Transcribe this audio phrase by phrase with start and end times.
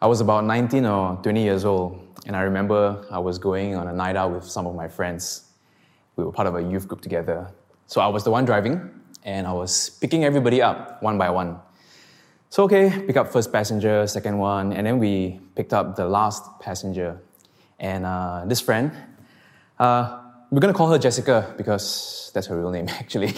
[0.00, 3.88] I was about 19 or 20 years old, and I remember I was going on
[3.88, 5.50] a night out with some of my friends.
[6.14, 7.50] We were part of a youth group together.
[7.88, 8.90] So I was the one driving,
[9.24, 11.58] and I was picking everybody up one by one.
[12.48, 16.44] So, okay, pick up first passenger, second one, and then we picked up the last
[16.60, 17.20] passenger.
[17.80, 18.92] And uh, this friend,
[19.80, 20.20] uh,
[20.52, 23.34] we're gonna call her Jessica because that's her real name, actually.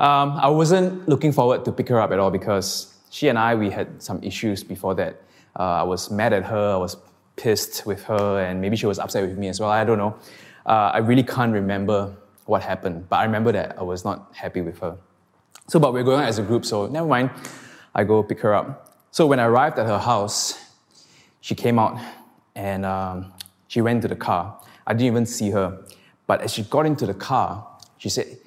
[0.00, 3.54] Um, I wasn't looking forward to pick her up at all because she and I,
[3.54, 5.22] we had some issues before that.
[5.58, 6.96] Uh, I was mad at her, I was
[7.36, 9.70] pissed with her, and maybe she was upset with me as well.
[9.70, 10.16] I don't know.
[10.66, 12.14] Uh, I really can't remember
[12.46, 14.96] what happened, but I remember that I was not happy with her.
[15.68, 17.30] So, but we're going as a group, so never mind.
[17.94, 18.96] I go pick her up.
[19.10, 20.72] So when I arrived at her house,
[21.40, 21.98] she came out
[22.54, 23.32] and um,
[23.68, 24.60] she went to the car.
[24.86, 25.82] I didn't even see her.
[26.26, 27.66] But as she got into the car,
[27.98, 28.38] she said,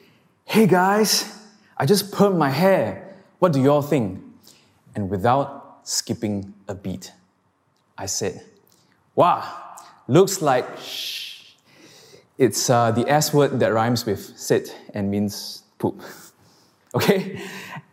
[0.46, 1.40] Hey guys,
[1.78, 3.16] I just permed my hair.
[3.40, 4.22] What do y'all think?
[4.96, 7.12] And without skipping a beat,
[7.98, 8.42] I said,
[9.16, 9.44] Wow,
[10.08, 11.54] looks like shh.
[12.38, 16.02] It's uh, the S word that rhymes with sit and means poop.
[16.96, 17.40] okay?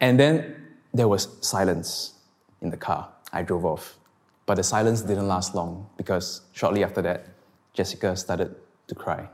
[0.01, 0.57] And then
[0.95, 2.15] there was silence
[2.63, 3.09] in the car.
[3.33, 3.97] I drove off.
[4.47, 7.27] But the silence didn't last long because shortly after that,
[7.75, 8.55] Jessica started
[8.89, 9.29] to cry.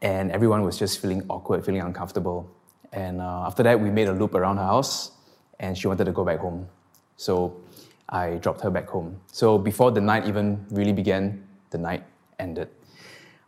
[0.00, 2.48] And everyone was just feeling awkward, feeling uncomfortable.
[2.92, 5.12] And uh, after that, we made a loop around her house
[5.58, 6.66] and she wanted to go back home.
[7.20, 7.60] So
[8.08, 9.20] I dropped her back home.
[9.30, 12.02] So before the night even really began, the night
[12.38, 12.70] ended.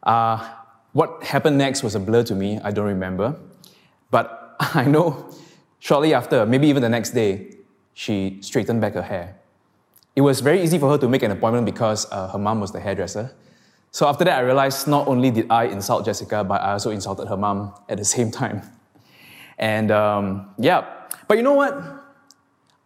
[0.02, 0.46] Uh,
[0.92, 2.60] what happened next was a blur to me.
[2.62, 3.34] I don't remember.
[4.10, 5.34] But I know
[5.78, 7.56] shortly after, maybe even the next day,
[7.94, 9.36] she straightened back her hair.
[10.14, 12.72] It was very easy for her to make an appointment because uh, her mom was
[12.72, 13.34] the hairdresser.
[13.90, 17.26] So after that, I realized not only did I insult Jessica, but I also insulted
[17.26, 18.60] her mom at the same time.
[19.56, 20.84] And um, yeah,
[21.26, 22.01] but you know what?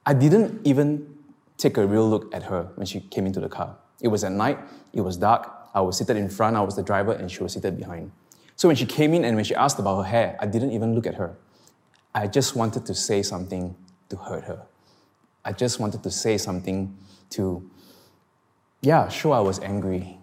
[0.07, 1.15] I didn't even
[1.59, 3.77] take a real look at her when she came into the car.
[4.01, 4.59] It was at night,
[4.93, 7.55] it was dark, I was seated in front, I was the driver, and she was
[7.55, 8.13] seated behind.
[8.55, 10.95] So when she came in and when she asked about her hair, I didn't even
[10.95, 11.37] look at her.
[12.15, 13.77] I just wanted to say something
[14.09, 14.63] to hurt her.
[15.45, 16.97] I just wanted to say something
[17.31, 17.69] to,
[18.81, 20.19] yeah, sure, I was angry.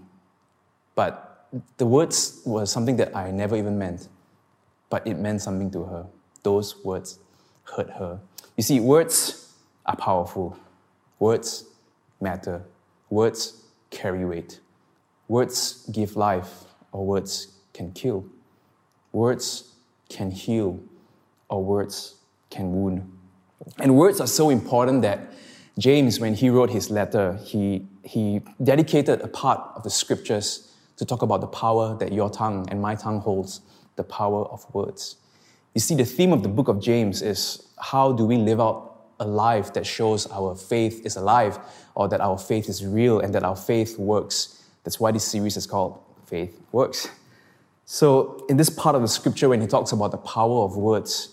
[0.95, 4.07] But the words were something that I never even meant.
[4.89, 6.07] But it meant something to her.
[6.41, 7.19] Those words
[7.63, 8.19] hurt her.
[8.57, 9.52] You see, words
[9.85, 10.57] are powerful.
[11.19, 11.65] Words
[12.21, 12.63] matter.
[13.09, 14.59] Words carry weight.
[15.27, 18.25] Words give life, or words can kill.
[19.11, 19.73] Words
[20.09, 20.79] can heal,
[21.49, 22.15] or words
[22.49, 23.09] can wound.
[23.79, 25.31] And words are so important that
[25.79, 31.05] James, when he wrote his letter, he, he dedicated a part of the scriptures to
[31.05, 33.61] talk about the power that your tongue and my tongue holds,
[33.95, 35.15] the power of words.
[35.73, 38.92] You see, the theme of the book of James is how do we live out
[39.19, 41.59] a life that shows our faith is alive,
[41.95, 44.63] or that our faith is real, and that our faith works.
[44.83, 47.07] That's why this series is called Faith Works.
[47.85, 51.29] So, in this part of the scripture, when he talks about the power of words,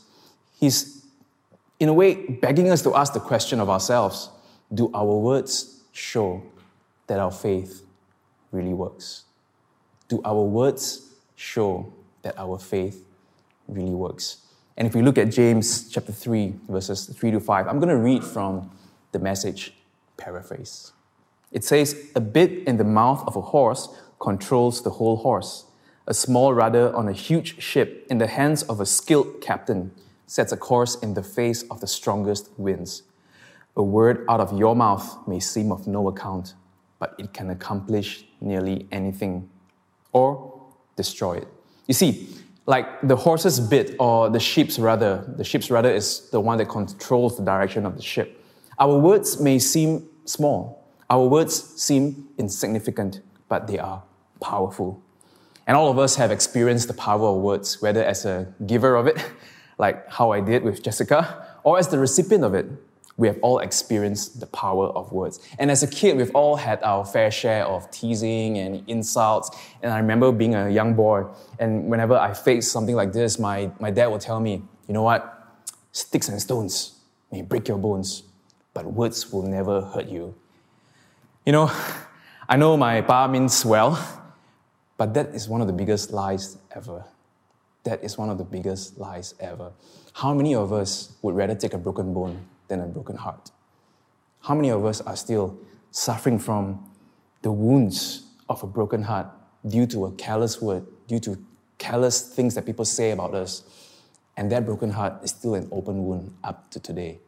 [0.59, 1.05] he's
[1.79, 4.29] in a way begging us to ask the question of ourselves
[4.73, 6.43] do our words show
[7.07, 7.83] that our faith
[8.53, 9.25] really works?
[10.09, 11.93] Do our words show
[12.23, 13.05] that our faith
[13.67, 14.47] really works?
[14.81, 17.99] And if we look at James chapter 3, verses 3 to 5, I'm going to
[17.99, 18.71] read from
[19.13, 19.75] the message
[20.17, 20.93] paraphrase.
[21.53, 25.67] It says, A bit in the mouth of a horse controls the whole horse.
[26.07, 29.93] A small rudder on a huge ship in the hands of a skilled captain
[30.27, 33.03] sets a course in the face of the strongest winds.
[33.77, 36.55] A word out of your mouth may seem of no account,
[36.99, 39.51] but it can accomplish nearly anything
[40.15, 40.59] or
[40.97, 41.49] destroy it.
[41.87, 42.29] You see,
[42.71, 46.69] like the horse's bit or the ship's rudder, the ship's rudder is the one that
[46.69, 48.45] controls the direction of the ship.
[48.79, 54.05] Our words may seem small, our words seem insignificant, but they are
[54.41, 55.03] powerful.
[55.67, 59.09] And all of us have experienced the power of words, whether as a giver of
[59.09, 59.19] it,
[59.79, 62.67] like how I did with Jessica, or as the recipient of it.
[63.21, 65.41] We have all experienced the power of words.
[65.59, 69.51] And as a kid, we've all had our fair share of teasing and insults.
[69.83, 71.27] And I remember being a young boy,
[71.59, 75.03] and whenever I faced something like this, my, my dad would tell me, you know
[75.03, 75.61] what?
[75.93, 76.99] Sticks and stones
[77.31, 78.23] may break your bones,
[78.73, 80.35] but words will never hurt you.
[81.45, 81.71] You know,
[82.49, 84.01] I know my pa means well,
[84.97, 87.05] but that is one of the biggest lies ever.
[87.85, 89.73] That is one of the biggest lies ever.
[90.15, 93.51] How many of us would rather take a broken bone than a broken heart?
[94.41, 95.59] How many of us are still
[95.91, 96.89] suffering from
[97.43, 99.27] the wounds of a broken heart
[99.69, 101.37] due to a callous word, due to
[101.77, 103.65] callous things that people say about us?
[104.37, 107.19] And that broken heart is still an open wound up to today.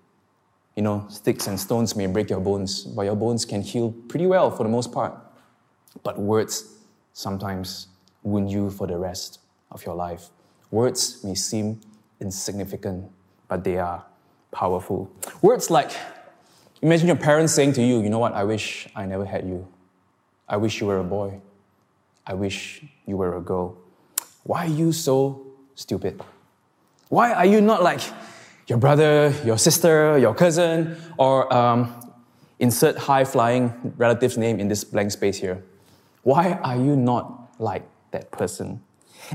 [0.76, 4.26] You know, sticks and stones may break your bones, but your bones can heal pretty
[4.26, 5.12] well for the most part.
[6.02, 6.78] But words
[7.12, 7.88] sometimes
[8.22, 9.40] wound you for the rest
[9.70, 10.30] of your life.
[10.70, 11.80] Words may seem
[12.20, 13.10] insignificant,
[13.48, 14.06] but they are
[14.52, 15.10] powerful.
[15.40, 15.90] Words like,
[16.80, 19.66] imagine your parents saying to you, you know what, I wish I never had you.
[20.48, 21.40] I wish you were a boy.
[22.26, 23.76] I wish you were a girl.
[24.44, 26.22] Why are you so stupid?
[27.08, 28.00] Why are you not like
[28.68, 31.94] your brother, your sister, your cousin, or um,
[32.58, 35.62] insert high flying relative's name in this blank space here?
[36.22, 37.82] Why are you not like
[38.12, 38.82] that person?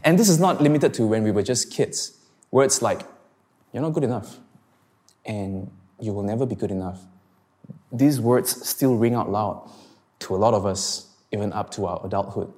[0.04, 2.18] And this is not limited to when we were just kids.
[2.52, 3.02] Words like,
[3.74, 4.38] you're not good enough,
[5.28, 5.70] and
[6.00, 7.02] you will never be good enough.
[7.92, 9.70] These words still ring out loud
[10.20, 12.52] to a lot of us, even up to our adulthood.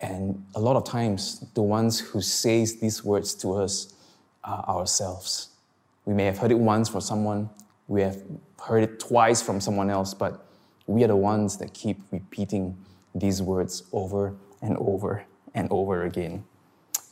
[0.00, 3.94] And a lot of times, the ones who says these words to us
[4.42, 5.48] are ourselves.
[6.04, 7.48] We may have heard it once from someone,
[7.86, 8.20] we have
[8.60, 10.46] heard it twice from someone else, but
[10.86, 12.76] we are the ones that keep repeating
[13.14, 15.24] these words over and over
[15.54, 16.44] and over again.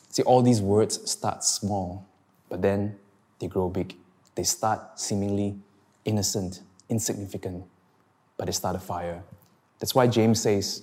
[0.08, 2.06] See, all these words start small,
[2.48, 2.96] but then
[3.38, 3.94] they grow big.
[4.40, 5.58] They start seemingly
[6.06, 7.62] innocent, insignificant,
[8.38, 9.22] but they start a fire.
[9.78, 10.82] That's why James says,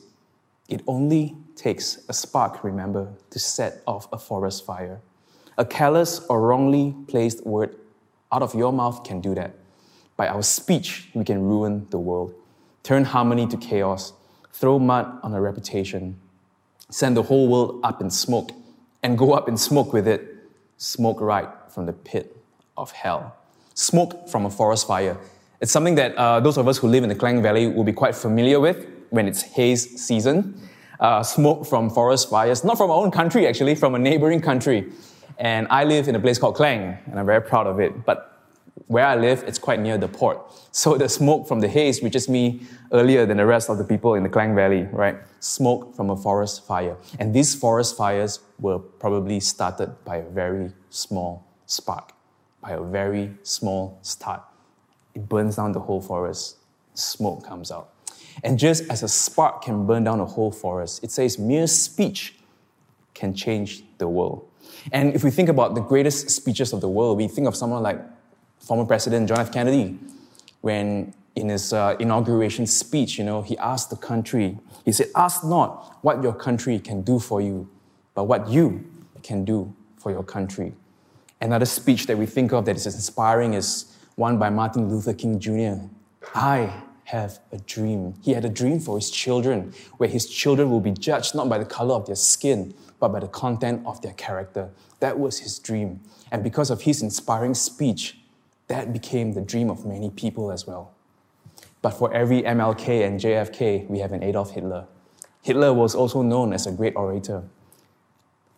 [0.69, 5.01] it only takes a spark, remember, to set off a forest fire.
[5.57, 7.75] A careless or wrongly placed word
[8.31, 9.55] out of your mouth can do that.
[10.17, 12.35] By our speech, we can ruin the world,
[12.83, 14.13] turn harmony to chaos,
[14.53, 16.19] throw mud on a reputation,
[16.91, 18.51] send the whole world up in smoke,
[19.01, 20.21] and go up in smoke with it,
[20.77, 22.37] smoke right from the pit
[22.77, 23.33] of hell.
[23.77, 25.15] Smoke from a forest fire.
[25.61, 27.93] It's something that uh, those of us who live in the Klang Valley will be
[27.93, 30.59] quite familiar with when it's haze season.
[30.99, 34.91] Uh, smoke from forest fires, not from our own country actually, from a neighboring country.
[35.37, 38.03] And I live in a place called Klang, and I'm very proud of it.
[38.03, 38.49] But
[38.87, 40.39] where I live, it's quite near the port.
[40.71, 44.15] So the smoke from the haze reaches me earlier than the rest of the people
[44.15, 45.17] in the Klang Valley, right?
[45.39, 46.97] Smoke from a forest fire.
[47.19, 52.13] And these forest fires were probably started by a very small spark,
[52.67, 54.41] by a very small start.
[55.15, 56.57] It burns down the whole forest,
[56.95, 57.93] smoke comes out.
[58.43, 62.35] And just as a spark can burn down a whole forest, it says mere speech
[63.13, 64.45] can change the world.
[64.91, 67.83] And if we think about the greatest speeches of the world, we think of someone
[67.83, 68.01] like
[68.59, 69.51] former President John F.
[69.51, 69.97] Kennedy,
[70.59, 75.45] when in his uh, inauguration speech, you know, he asked the country, he said, Ask
[75.45, 77.69] not what your country can do for you,
[78.13, 78.85] but what you
[79.23, 80.73] can do for your country.
[81.39, 85.39] Another speech that we think of that is inspiring is one by Martin Luther King
[85.39, 85.85] Jr.
[86.33, 88.15] I have a dream.
[88.21, 91.57] He had a dream for his children, where his children will be judged not by
[91.57, 94.71] the color of their skin, but by the content of their character.
[94.99, 96.01] That was his dream.
[96.31, 98.17] And because of his inspiring speech,
[98.67, 100.93] that became the dream of many people as well.
[101.81, 104.87] But for every MLK and JFK, we have an Adolf Hitler.
[105.41, 107.43] Hitler was also known as a great orator.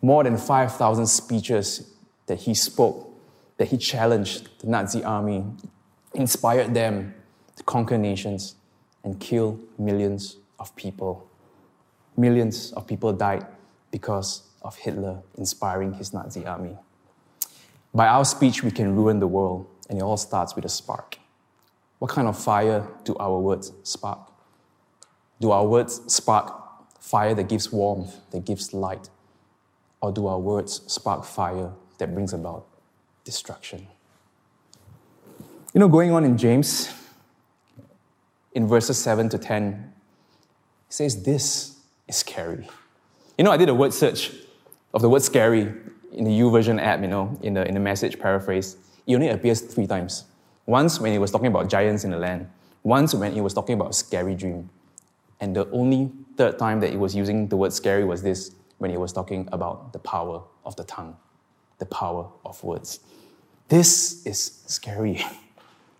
[0.02, 1.94] More than 5,000 speeches
[2.30, 3.10] that he spoke,
[3.56, 5.44] that he challenged the Nazi army,
[6.14, 7.12] inspired them
[7.56, 8.54] to conquer nations
[9.02, 11.28] and kill millions of people.
[12.16, 13.44] Millions of people died
[13.90, 16.76] because of Hitler inspiring his Nazi army.
[17.92, 21.18] By our speech, we can ruin the world and it all starts with a spark.
[21.98, 24.30] What kind of fire do our words spark?
[25.40, 26.46] Do our words spark
[27.00, 29.10] fire that gives warmth, that gives light?
[30.00, 32.66] Or do our words spark fire that brings about
[33.24, 33.86] destruction?
[35.72, 36.92] You know, going on in James,
[38.52, 39.92] in verses 7 to 10,
[40.88, 41.78] he says, This
[42.08, 42.68] is scary.
[43.38, 44.32] You know, I did a word search
[44.92, 45.72] of the word scary
[46.12, 48.76] in the YouVersion app, you know, in the, in the message paraphrase
[49.06, 50.24] it only appears three times.
[50.66, 52.48] Once when he was talking about giants in the land,
[52.82, 54.70] once when he was talking about a scary dream,
[55.40, 58.90] and the only third time that he was using the word scary was this when
[58.90, 61.16] he was talking about the power of the tongue,
[61.80, 63.00] the power of words.
[63.66, 65.24] This is scary.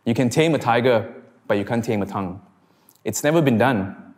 [0.05, 1.13] You can tame a tiger,
[1.49, 2.41] but you can't tame a tongue.
[3.05, 4.15] It's never been done.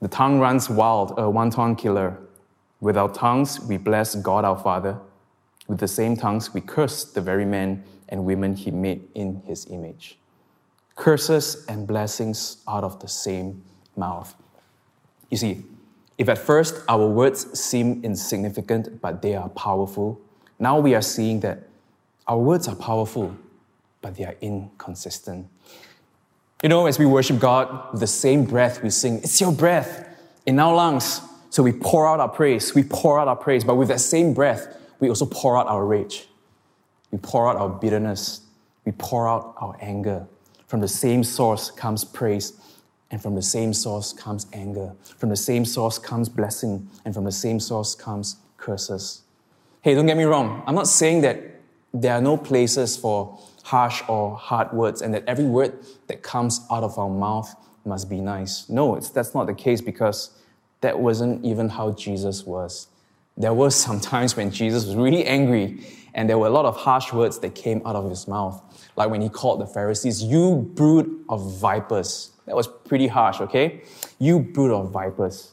[0.00, 2.18] The tongue runs wild, a one tongue killer.
[2.80, 4.98] With our tongues, we bless God our Father.
[5.68, 9.66] With the same tongues, we curse the very men and women he made in his
[9.66, 10.18] image.
[10.96, 13.62] Curses and blessings out of the same
[13.96, 14.34] mouth.
[15.30, 15.64] You see,
[16.18, 20.20] if at first our words seem insignificant, but they are powerful,
[20.60, 21.64] now we are seeing that
[22.26, 23.34] our words are powerful,
[24.02, 25.48] but they are inconsistent.
[26.62, 30.06] You know, as we worship God with the same breath, we sing, It's your breath
[30.46, 31.22] in our lungs.
[31.48, 34.34] So we pour out our praise, we pour out our praise, but with that same
[34.34, 36.28] breath, we also pour out our rage.
[37.10, 38.42] We pour out our bitterness.
[38.84, 40.26] We pour out our anger.
[40.68, 42.52] From the same source comes praise,
[43.10, 44.92] and from the same source comes anger.
[45.16, 49.22] From the same source comes blessing, and from the same source comes curses.
[49.82, 50.62] Hey, don't get me wrong.
[50.66, 51.40] I'm not saying that
[51.94, 55.72] there are no places for harsh or hard words and that every word
[56.06, 57.54] that comes out of our mouth
[57.86, 58.68] must be nice.
[58.68, 60.36] No, that's not the case because
[60.82, 62.88] that wasn't even how Jesus was.
[63.38, 65.82] There were some times when Jesus was really angry
[66.12, 68.62] and there were a lot of harsh words that came out of his mouth.
[68.96, 72.32] Like when he called the Pharisees, you brood of vipers.
[72.44, 73.80] That was pretty harsh, okay?
[74.18, 75.52] You brood of vipers.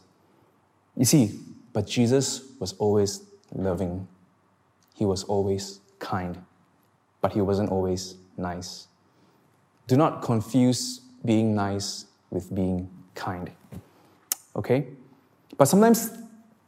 [0.98, 1.40] You see,
[1.72, 3.22] but Jesus was always
[3.54, 4.08] loving.
[4.98, 6.42] He was always kind,
[7.22, 8.88] but he wasn't always nice.
[9.86, 13.52] Do not confuse being nice with being kind.
[14.56, 14.88] Okay?
[15.56, 16.18] But sometimes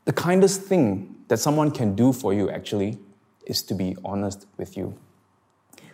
[0.05, 2.99] the kindest thing that someone can do for you actually
[3.47, 4.95] is to be honest with you.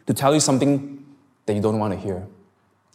[0.08, 1.06] To tell you something
[1.46, 2.28] that you don't want to hear,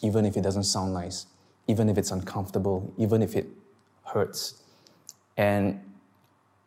[0.02, 1.25] even if it doesn't sound nice,
[1.66, 3.47] even if it's uncomfortable, even if it
[4.04, 4.62] hurts.
[5.38, 5.80] And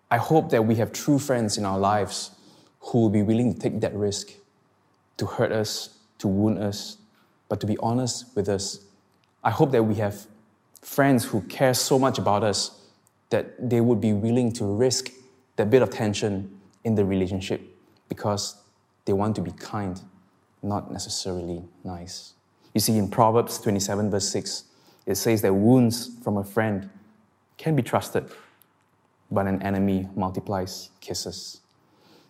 [0.09, 2.31] I hope that we have true friends in our lives
[2.93, 4.33] who will be willing to take that risk
[5.17, 6.97] to hurt us, to wound us,
[7.49, 8.81] but to be honest with us.
[9.43, 10.27] I hope that we have
[10.79, 12.79] friends who care so much about us
[13.31, 15.09] that they would be willing to risk
[15.55, 17.61] that bit of tension in the relationship
[18.09, 18.57] because
[19.05, 19.99] they want to be kind,
[20.61, 22.33] not necessarily nice.
[22.75, 24.65] You see, in Proverbs 27, verse 6,
[25.07, 26.91] it says that wounds from a friend
[27.57, 28.29] can be trusted,
[29.31, 31.62] but an enemy multiplies kisses.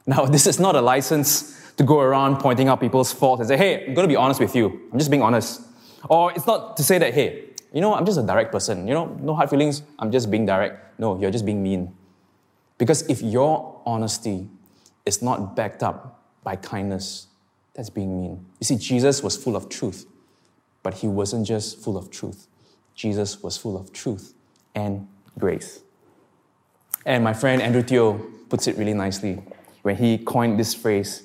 [0.06, 3.58] Now, this is not a license to go around pointing out people's faults and say,
[3.58, 4.90] hey, I'm going to be honest with you.
[4.92, 5.62] I'm just being honest.
[6.10, 8.88] Or it's not to say that, hey, you know, I'm just a direct person.
[8.88, 9.82] You know, no hard feelings.
[9.98, 11.00] I'm just being direct.
[11.00, 11.96] No, you're just being mean.
[12.78, 14.48] Because if your honesty
[15.06, 17.28] is not backed up by kindness,
[17.74, 18.46] that's being mean.
[18.60, 20.06] You see, Jesus was full of truth,
[20.84, 22.48] but he wasn't just full of truth.
[22.94, 24.34] Jesus was full of truth
[24.76, 25.08] and
[25.40, 25.82] grace.
[27.06, 28.14] And my friend Andrew Teo
[28.50, 29.42] puts it really nicely
[29.84, 31.24] when he coined this phrase.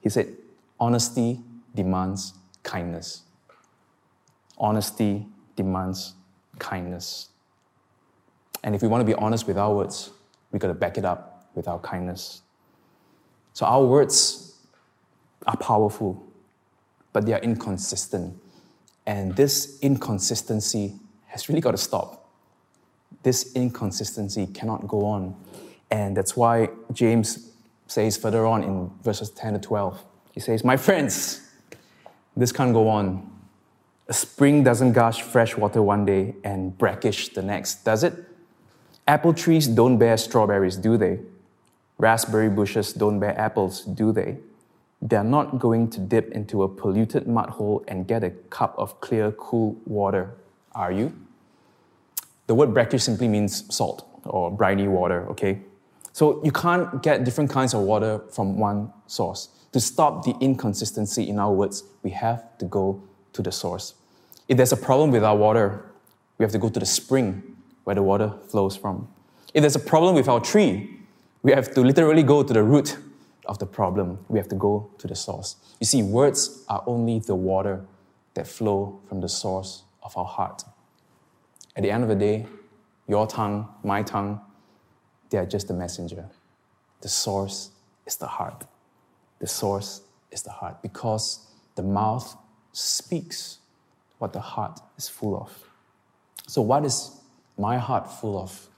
[0.00, 0.34] He said,
[0.80, 1.40] Honesty
[1.74, 3.22] demands kindness.
[4.58, 6.14] Honesty demands
[6.58, 7.28] kindness.
[8.64, 10.10] And if we want to be honest with our words,
[10.50, 12.42] we've got to back it up with our kindness.
[13.52, 14.56] So our words
[15.46, 16.24] are powerful,
[17.12, 18.36] but they are inconsistent.
[19.06, 20.94] And this inconsistency
[21.26, 22.28] has really got to stop.
[23.22, 25.36] This inconsistency cannot go on.
[25.90, 27.47] And that's why James
[27.88, 31.50] says further on in verses 10 to 12, he says, My friends,
[32.36, 33.28] this can't go on.
[34.06, 38.14] A spring doesn't gush fresh water one day and brackish the next, does it?
[39.06, 41.18] Apple trees don't bear strawberries, do they?
[41.98, 44.38] Raspberry bushes don't bear apples, do they?
[45.02, 49.00] They're not going to dip into a polluted mud hole and get a cup of
[49.00, 50.34] clear, cool water,
[50.74, 51.12] are you?
[52.46, 55.60] The word brackish simply means salt or briny water, okay?
[56.18, 59.50] So you can't get different kinds of water from one source.
[59.70, 63.00] To stop the inconsistency in our words, we have to go
[63.34, 63.94] to the source.
[64.48, 65.84] If there's a problem with our water,
[66.36, 69.06] we have to go to the spring where the water flows from.
[69.54, 70.90] If there's a problem with our tree,
[71.44, 72.98] we have to literally go to the root
[73.46, 74.18] of the problem.
[74.26, 75.54] We have to go to the source.
[75.78, 77.84] You see, words are only the water
[78.34, 80.64] that flow from the source of our heart.
[81.76, 82.46] At the end of the day,
[83.06, 84.40] your tongue, my tongue,
[85.30, 86.26] they are just the messenger.
[87.00, 87.70] The source
[88.06, 88.64] is the heart.
[89.38, 92.36] The source is the heart because the mouth
[92.72, 93.58] speaks
[94.18, 95.52] what the heart is full of.
[96.46, 97.12] So, what is
[97.56, 98.68] my heart full of?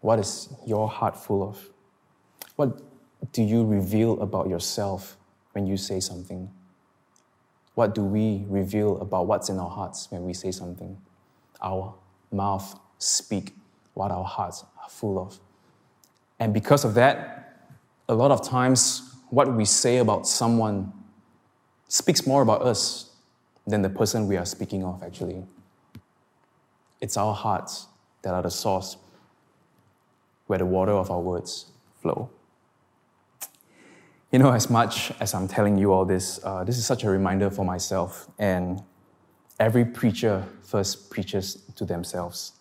[0.00, 1.68] What is your heart full of?
[2.56, 2.80] What
[3.32, 5.16] do you reveal about yourself
[5.52, 6.50] when you say something?
[7.74, 11.00] What do we reveal about what's in our hearts when we say something?
[11.62, 11.94] Our
[12.30, 13.54] mouth speak
[13.94, 15.38] what our hearts are full of.
[16.38, 17.68] And because of that,
[18.08, 20.92] a lot of times what we say about someone
[21.88, 23.10] speaks more about us
[23.66, 25.44] than the person we are speaking of, actually.
[27.00, 27.86] It's our hearts
[28.22, 28.96] that are the source
[30.46, 31.66] where the water of our words
[32.00, 32.30] flow.
[34.30, 37.10] You know, as much as I'm telling you all this, uh, this is such a
[37.10, 38.28] reminder for myself.
[38.38, 38.82] And
[39.60, 42.52] every preacher first preaches to themselves,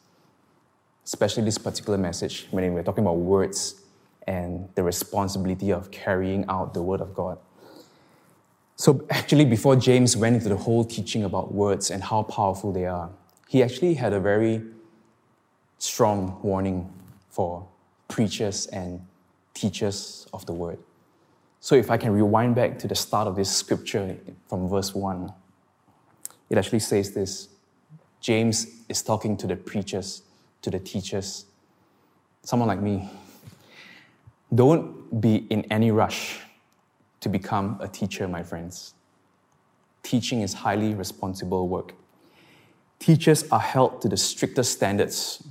[1.05, 3.81] especially this particular message when we're talking about words
[4.27, 7.37] and the responsibility of carrying out the word of God.
[8.75, 12.85] So, actually, before James went into the whole teaching about words and how powerful they
[12.85, 13.09] are,
[13.47, 14.63] he actually had a very
[15.77, 16.91] strong warning
[17.29, 17.67] for
[18.07, 19.05] preachers and
[19.53, 20.79] teachers of the word.
[21.59, 24.17] So, if I can rewind back to the start of this scripture
[24.47, 25.31] from verse 1,
[26.49, 27.49] it actually says this
[28.19, 30.23] James is talking to the preachers,
[30.61, 31.45] to the teachers,
[32.43, 33.09] someone like me.
[34.53, 36.39] Don't be in any rush
[37.21, 38.93] to become a teacher, my friends.
[40.03, 41.93] Teaching is highly responsible work.
[42.99, 45.43] Teachers are held to the strictest standards,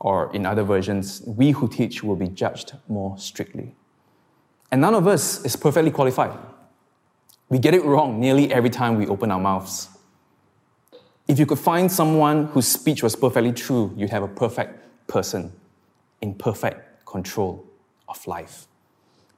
[0.00, 3.74] or in other versions, we who teach will be judged more strictly.
[4.70, 6.36] And none of us is perfectly qualified.
[7.48, 9.88] We get it wrong nearly every time we open our mouths.
[11.26, 15.52] If you could find someone whose speech was perfectly true, you'd have a perfect person
[16.20, 17.64] in perfect control
[18.08, 18.66] of life.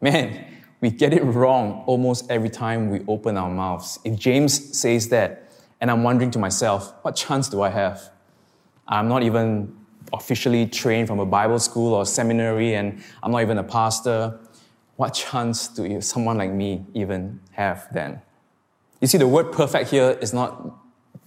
[0.00, 0.44] Man,
[0.80, 3.98] we get it wrong almost every time we open our mouths.
[4.04, 5.50] If James says that,
[5.80, 8.10] and I'm wondering to myself, what chance do I have?
[8.88, 9.76] I'm not even
[10.12, 14.38] officially trained from a Bible school or seminary, and I'm not even a pastor.
[14.96, 18.22] What chance do someone like me even have then?
[19.00, 20.72] You see, the word perfect here is not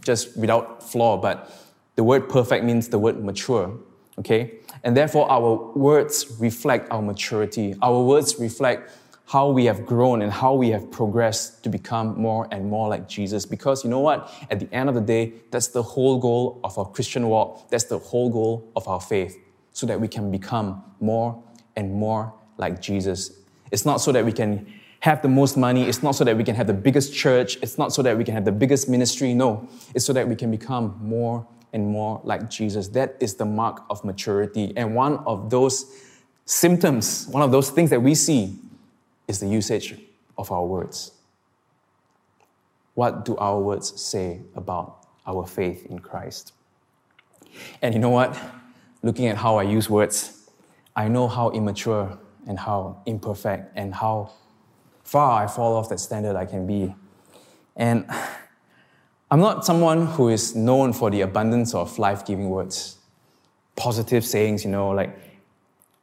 [0.02, 1.52] just without flaw, but
[1.96, 3.78] the word perfect means the word mature,
[4.18, 4.60] okay?
[4.84, 7.76] And therefore, our words reflect our maturity.
[7.82, 8.92] Our words reflect
[9.26, 13.08] how we have grown and how we have progressed to become more and more like
[13.08, 13.46] Jesus.
[13.46, 14.32] Because you know what?
[14.50, 17.70] At the end of the day, that's the whole goal of our Christian walk.
[17.70, 19.38] That's the whole goal of our faith,
[19.74, 21.44] so that we can become more
[21.76, 23.32] and more like Jesus.
[23.72, 24.66] It's not so that we can
[25.02, 25.84] have the most money.
[25.84, 27.58] It's not so that we can have the biggest church.
[27.62, 29.34] It's not so that we can have the biggest ministry.
[29.34, 32.90] No, it's so that we can become more and more like Jesus.
[32.90, 34.74] That is the mark of maturity.
[34.76, 35.86] And one of those
[36.46, 38.58] symptoms, one of those things that we see
[39.28, 39.96] is the usage
[40.38, 41.12] of our words.
[42.96, 46.54] What do our words say about our faith in Christ?
[47.82, 48.38] And you know what?
[49.02, 50.50] Looking at how I use words,
[50.96, 54.32] I know how immature and how imperfect and how
[55.10, 56.94] far I fall off that standard I can be.
[57.76, 58.06] And
[59.32, 62.98] I'm not someone who is known for the abundance of life giving words,
[63.76, 65.18] positive sayings, you know, like,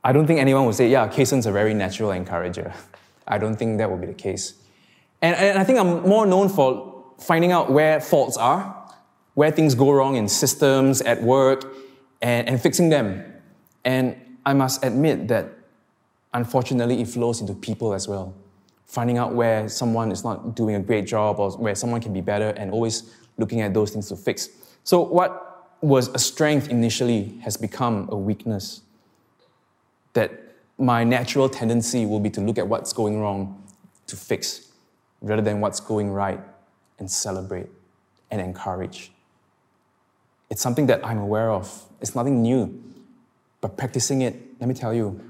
[0.03, 2.73] I don't think anyone would say, yeah, Kason's a very natural encourager.
[3.29, 4.55] I don't think that would be the case.
[5.23, 8.93] And, and I think I'm more known for finding out where faults are,
[9.35, 11.65] where things go wrong in systems, at work,
[12.21, 13.25] and, and fixing them.
[13.85, 15.53] And I must admit that
[16.35, 18.35] unfortunately it flows into people as well.
[18.87, 22.21] Finding out where someone is not doing a great job or where someone can be
[22.21, 24.49] better and always looking at those things to fix.
[24.85, 28.83] So, what was a strength initially has become a weakness
[30.15, 30.33] that
[30.79, 33.63] my natural tendency will be to look at what's going wrong
[34.07, 34.73] to fix
[35.21, 36.41] rather than what's going right
[36.99, 37.67] and celebrate
[38.31, 39.11] and encourage.
[40.51, 41.85] It's something that I'm aware of.
[42.01, 42.83] It's nothing new.
[43.61, 45.21] But practicing it, let me tell you,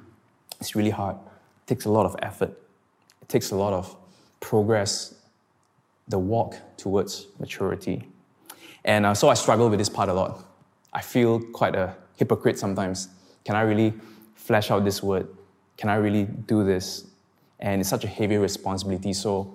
[0.61, 1.17] it's really hard.
[1.17, 2.59] It takes a lot of effort.
[3.27, 3.97] It takes a lot of
[4.39, 5.17] progress,
[6.07, 8.07] the walk towards maturity.
[8.85, 10.45] And uh, so I struggle with this part a lot.
[10.93, 13.09] I feel quite a hypocrite sometimes.
[13.45, 13.95] Can I really
[14.37, 15.27] flesh out this word?
[15.77, 17.09] Can I really do this?
[17.59, 19.13] And it's such a heavy responsibility.
[19.13, 19.53] So,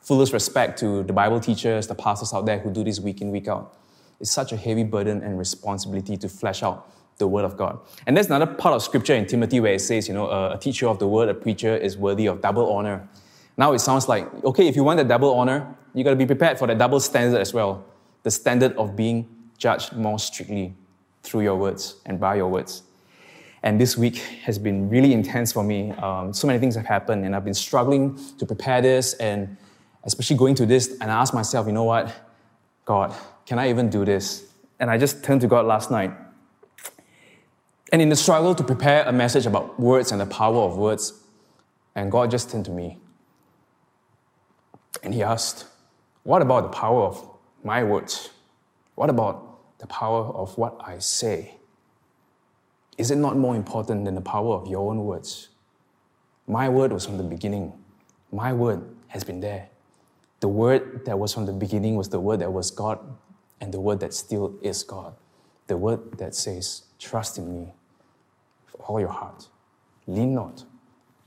[0.00, 3.30] fullest respect to the Bible teachers, the pastors out there who do this week in,
[3.30, 3.76] week out.
[4.18, 7.78] It's such a heavy burden and responsibility to flesh out the Word of God.
[8.06, 10.58] And there's another part of Scripture in Timothy where it says, you know, a, a
[10.58, 13.08] teacher of the Word, a preacher, is worthy of double honor.
[13.56, 16.26] Now it sounds like, okay, if you want the double honor, you got to be
[16.26, 17.84] prepared for the double standard as well
[18.24, 20.74] the standard of being judged more strictly
[21.22, 22.82] through your words and by your words.
[23.62, 25.92] And this week has been really intense for me.
[25.92, 29.56] Um, so many things have happened, and I've been struggling to prepare this, and
[30.02, 30.98] especially going to this.
[31.00, 32.14] And I asked myself, you know what,
[32.84, 33.14] God,
[33.46, 34.44] can I even do this?
[34.80, 36.12] And I just turned to God last night.
[37.92, 41.12] And in the struggle to prepare a message about words and the power of words,
[41.94, 42.98] and God just turned to me.
[45.02, 45.66] And He asked,
[46.22, 47.28] What about the power of
[47.62, 48.30] my words?
[48.94, 51.54] What about the power of what I say?
[52.96, 55.48] Is it not more important than the power of your own words?
[56.46, 57.72] My word was from the beginning.
[58.30, 59.68] My word has been there.
[60.40, 62.98] The word that was from the beginning was the word that was God,
[63.60, 65.14] and the word that still is God.
[65.66, 67.72] The word that says, Trust in me
[68.72, 69.48] with all your heart.
[70.06, 70.64] Lean not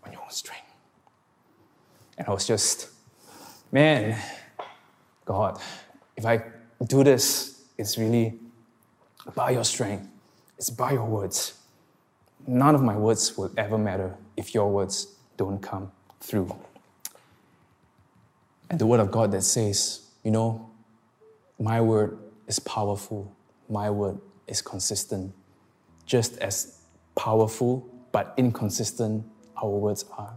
[0.04, 0.64] on your own strength.
[2.18, 2.90] And I was just,
[3.72, 4.18] man,
[5.26, 5.60] God,
[6.16, 6.44] if I
[6.86, 8.40] do this, it's really
[9.36, 10.08] by your strength,
[10.58, 11.58] it's by your words
[12.48, 16.56] none of my words will ever matter if your words don't come through.
[18.70, 20.70] And the word of God that says, you know,
[21.60, 23.32] my word is powerful,
[23.70, 25.34] my word is consistent.
[26.08, 26.80] Just as
[27.16, 29.24] powerful but inconsistent
[29.62, 30.36] our words are.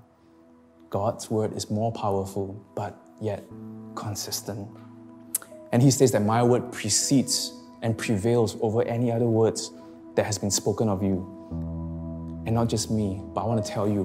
[0.91, 3.45] God's word is more powerful but yet
[3.95, 4.69] consistent.
[5.73, 7.53] And he says that my word precedes
[7.83, 9.71] and prevails over any other words
[10.17, 11.25] that has been spoken of you.
[12.47, 14.05] And not just me, but I want to tell you,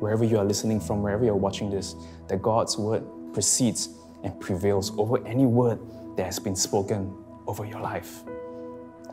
[0.00, 1.94] wherever you are listening from, wherever you're watching this,
[2.28, 3.04] that God's word
[3.34, 3.90] precedes
[4.24, 5.78] and prevails over any word
[6.16, 7.14] that has been spoken
[7.46, 8.22] over your life.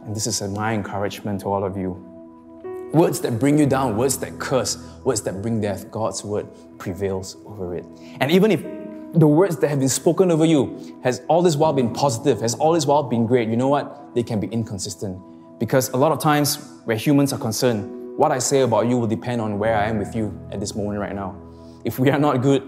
[0.06, 1.92] And this is my encouragement to all of you.
[2.94, 7.38] Words that bring you down, words that curse, words that bring death, God's word prevails
[7.46, 7.86] over it.
[8.20, 8.62] And even if
[9.13, 12.54] the words that have been spoken over you has all this while been positive, has
[12.56, 14.13] all this while been great, you know what?
[14.13, 15.20] They can be inconsistent.
[15.60, 19.08] Because a lot of times where humans are concerned, what I say about you will
[19.08, 21.36] depend on where I am with you at this moment right now.
[21.86, 22.63] If we are not good,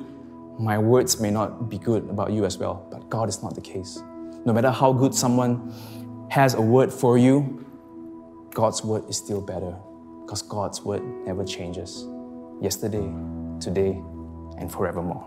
[0.59, 3.61] my words may not be good about you as well, but God is not the
[3.61, 4.01] case.
[4.45, 5.73] No matter how good someone
[6.35, 7.65] has a word for you,
[8.53, 9.73] God's word is still better
[10.25, 12.05] because God's word never changes.
[12.61, 13.09] Yesterday,
[13.61, 13.91] today,
[14.57, 15.25] and forevermore.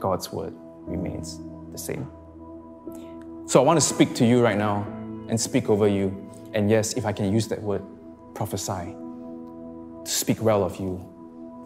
[0.00, 1.38] God's word remains
[1.70, 2.10] the same.
[3.46, 4.84] So I want to speak to you right now
[5.28, 6.28] and speak over you.
[6.54, 7.84] And yes, if I can use that word,
[8.34, 8.96] prophesy,
[10.04, 11.08] to speak well of you.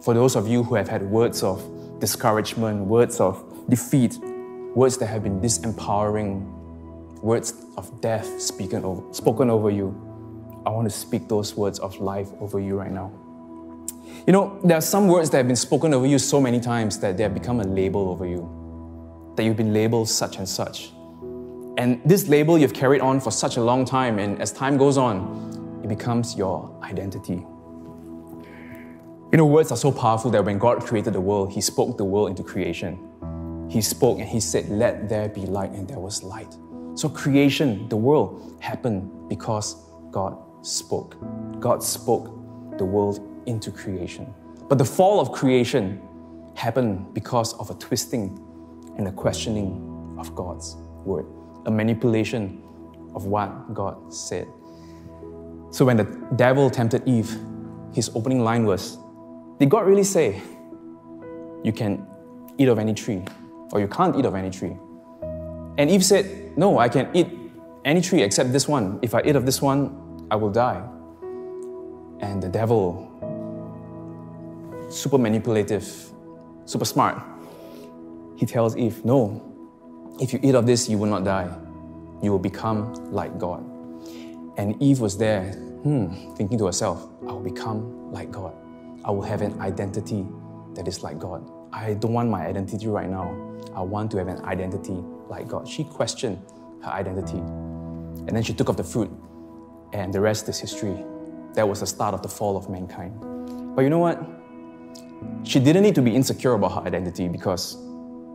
[0.03, 1.67] For those of you who have had words of
[1.99, 4.19] discouragement, words of defeat,
[4.75, 6.60] words that have been disempowering,
[7.21, 9.89] words of death spoken over, spoken over you,
[10.65, 13.11] I want to speak those words of life over you right now.
[14.27, 16.99] You know, there are some words that have been spoken over you so many times
[16.99, 20.91] that they have become a label over you, that you've been labeled such and such.
[21.77, 24.97] And this label you've carried on for such a long time, and as time goes
[24.97, 27.45] on, it becomes your identity.
[29.31, 32.05] You know, words are so powerful that when God created the world, He spoke the
[32.05, 33.67] world into creation.
[33.69, 36.53] He spoke and He said, Let there be light, and there was light.
[36.95, 39.75] So, creation, the world, happened because
[40.11, 41.15] God spoke.
[41.59, 42.25] God spoke
[42.77, 44.33] the world into creation.
[44.69, 46.01] But the fall of creation
[46.55, 48.39] happened because of a twisting
[48.97, 50.75] and a questioning of God's
[51.05, 51.25] word,
[51.65, 52.61] a manipulation
[53.15, 54.47] of what God said.
[55.71, 56.03] So when the
[56.35, 57.37] devil tempted Eve,
[57.93, 58.97] his opening line was,
[59.59, 60.41] Did God really say
[61.63, 62.05] you can
[62.57, 63.23] eat of any tree
[63.71, 64.77] or you can't eat of any tree?
[65.77, 67.27] And Eve said, No, I can eat
[67.85, 68.99] any tree except this one.
[69.01, 70.81] If I eat of this one, I will die.
[72.19, 73.07] And the devil
[74.89, 76.11] super manipulative,
[76.65, 77.21] super smart.
[78.35, 79.41] He tells Eve, No,
[80.19, 81.49] if you eat of this, you will not die.
[82.21, 83.63] You will become like God.
[84.57, 88.53] And Eve was there, hmm, thinking to herself, I will become like God.
[89.03, 90.27] I will have an identity
[90.75, 91.49] that is like God.
[91.73, 93.33] I don't want my identity right now.
[93.73, 94.97] I want to have an identity
[95.29, 95.67] like God.
[95.67, 96.37] She questioned
[96.83, 97.37] her identity.
[97.37, 99.09] And then she took off the fruit,
[99.93, 100.97] and the rest is history.
[101.53, 103.13] That was the start of the fall of mankind.
[103.75, 104.21] But you know what?
[105.43, 107.77] She didn't need to be insecure about her identity because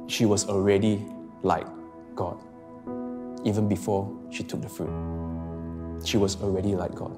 [0.06, 1.04] she was already
[1.42, 1.66] like
[2.14, 2.42] God.
[3.44, 4.90] Even before she took the fruit,
[6.04, 7.16] she was already like God.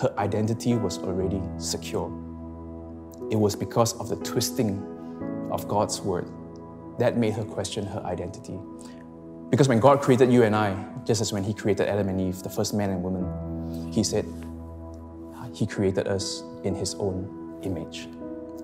[0.00, 2.08] Her identity was already secure.
[3.30, 4.89] It was because of the twisting
[5.50, 6.30] of God's word
[6.98, 8.58] that made her question her identity.
[9.50, 12.42] Because when God created you and I, just as when He created Adam and Eve,
[12.42, 14.26] the first man and woman, He said,
[15.54, 18.08] He created us in His own image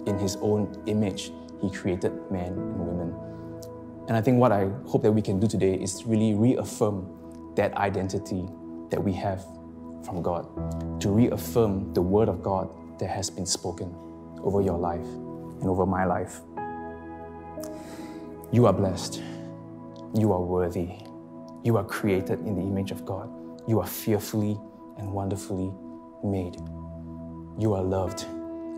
[0.07, 3.15] in his own image, he created man and women.
[4.09, 7.09] And I think what I hope that we can do today is really reaffirm
[7.57, 8.47] that identity
[8.91, 9.45] that we have
[10.05, 10.47] from God,
[11.01, 12.71] to reaffirm the word of God
[13.01, 13.93] that has been spoken
[14.43, 15.05] over your life
[15.61, 16.41] and over my life.
[18.53, 19.23] You are blessed.
[20.15, 20.91] You are worthy.
[21.65, 23.29] You are created in the image of God.
[23.67, 24.57] You are fearfully
[24.99, 25.73] and wonderfully
[26.23, 26.57] made.
[27.59, 28.25] You are loved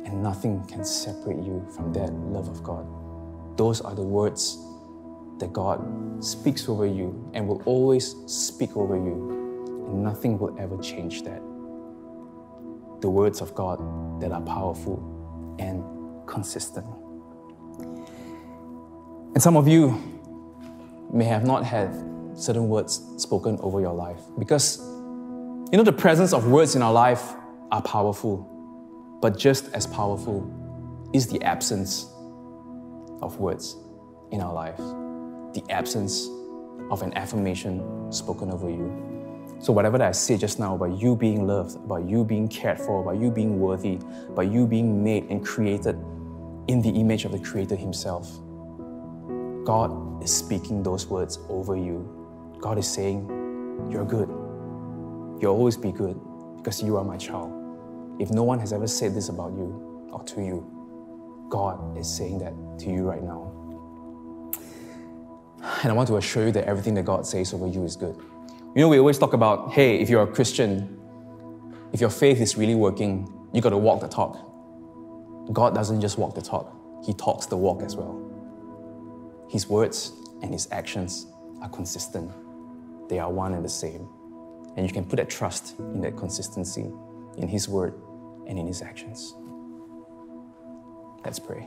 [0.09, 2.87] and nothing can separate you from that love of God.
[3.59, 4.57] Those are the words
[5.39, 10.79] that God speaks over you and will always speak over you, and nothing will ever
[10.79, 11.43] change that.
[13.01, 13.79] The words of God
[14.23, 14.99] that are powerful
[15.59, 15.85] and
[16.27, 16.87] consistent.
[19.35, 20.01] And some of you
[21.13, 21.91] may have not had
[22.35, 24.79] certain words spoken over your life because
[25.71, 27.35] you know the presence of words in our life
[27.73, 28.49] are powerful
[29.21, 30.49] but just as powerful
[31.13, 32.13] is the absence
[33.21, 33.77] of words
[34.31, 36.29] in our life, the absence
[36.91, 39.05] of an affirmation spoken over you.
[39.61, 42.79] So, whatever that I say just now about you being loved, about you being cared
[42.79, 45.97] for, about you being worthy, about you being made and created
[46.69, 48.39] in the image of the Creator Himself,
[49.69, 52.57] God is speaking those words over you.
[52.59, 53.29] God is saying,
[53.91, 54.31] You're good.
[55.43, 56.19] You'll always be good
[56.57, 57.53] because you are my child.
[58.19, 62.39] If no one has ever said this about you or to you, God is saying
[62.39, 63.53] that to you right now.
[65.83, 68.17] And I want to assure you that everything that God says over you is good.
[68.75, 70.99] You know, we always talk about, hey, if you're a Christian,
[71.93, 74.33] if your faith is really working, you got to walk the talk.
[75.53, 78.28] God doesn't just walk the talk, He talks the walk as well.
[79.49, 81.27] His words and His actions
[81.63, 82.31] are consistent,
[83.09, 84.09] they are one and the same.
[84.77, 86.87] And you can put that trust in that consistency
[87.37, 87.95] in His word
[88.47, 89.35] and in His actions.
[91.25, 91.67] Let's pray.